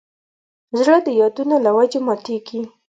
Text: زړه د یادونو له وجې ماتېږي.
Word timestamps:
زړه 0.79 0.97
د 1.05 1.07
یادونو 1.21 1.55
له 1.65 1.71
وجې 1.77 1.99
ماتېږي. 2.07 2.61